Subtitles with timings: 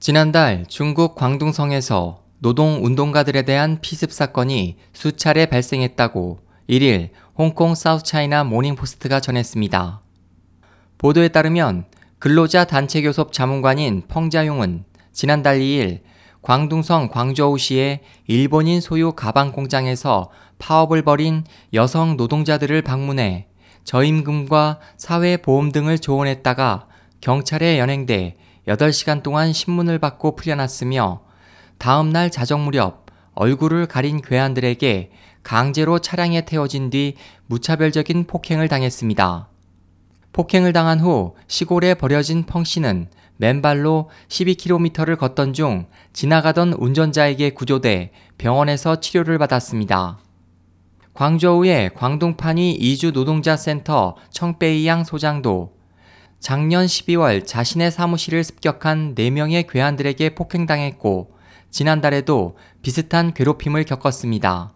[0.00, 6.38] 지난달 중국 광둥성에서 노동운동가들에 대한 피습 사건이 수차례 발생했다고
[6.70, 10.00] 1일 홍콩 사우스차이나 모닝포스트가 전했습니다.
[10.96, 11.84] 보도에 따르면
[12.18, 16.00] 근로자 단체 교섭 자문관인 펑자용은 지난달 2일
[16.40, 21.44] 광둥성 광저우시의 일본인 소유 가방 공장에서 파업을 벌인
[21.74, 23.48] 여성 노동자들을 방문해
[23.84, 26.86] 저임금과 사회보험 등을 조언했다가
[27.20, 28.36] 경찰에 연행돼
[28.70, 31.22] 8시간 동안 신문을 받고 풀려났으며
[31.78, 35.10] 다음 날 자정 무렵 얼굴을 가린 괴한들에게
[35.42, 39.48] 강제로 차량에 태워진 뒤 무차별적인 폭행을 당했습니다.
[40.32, 43.08] 폭행을 당한 후 시골에 버려진 펑 씨는
[43.38, 50.18] 맨발로 12km를 걷던 중 지나가던 운전자에게 구조돼 병원에서 치료를 받았습니다.
[51.14, 55.79] 광저우의 광동판이 이주 노동자 센터 청베이양 소장도
[56.40, 61.36] 작년 12월 자신의 사무실을 습격한 4명의 괴한들에게 폭행당했고
[61.70, 64.72] 지난달에도 비슷한 괴롭힘을 겪었습니다.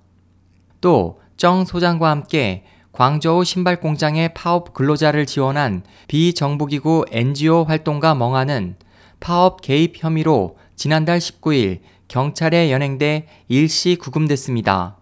[0.80, 8.76] 또 정 소장과 함께 광저우 신발 공장의 파업 근로자를 지원한 비정부기구 NGO 활동가 멍하는
[9.18, 14.98] 파업 개입 혐의로 지난달 19일 경찰에 연행돼 일시 구금됐습니다.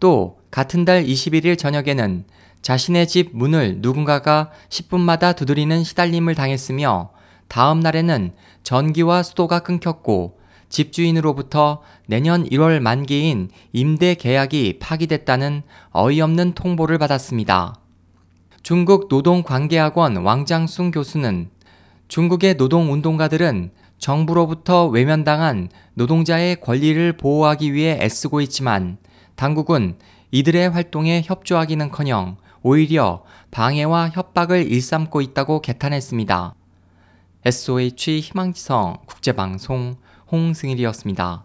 [0.00, 2.22] 또 같은 달 21일 저녁에는
[2.62, 7.10] 자신의 집 문을 누군가가 10분마다 두드리는 시달림을 당했으며
[7.48, 8.30] 다음 날에는
[8.62, 10.38] 전기와 수도가 끊겼고
[10.68, 17.74] 집주인으로부터 내년 1월 만기인 임대 계약이 파기됐다는 어이없는 통보를 받았습니다.
[18.62, 21.50] 중국 노동관계학원 왕장순 교수는
[22.06, 28.98] 중국의 노동운동가들은 정부로부터 외면당한 노동자의 권리를 보호하기 위해 애쓰고 있지만
[29.34, 29.96] 당국은
[30.34, 36.56] 이들의 활동에 협조하기는 커녕 오히려 방해와 협박을 일삼고 있다고 개탄했습니다.
[37.44, 39.94] SOH 희망지성 국제방송
[40.32, 41.44] 홍승일이었습니다.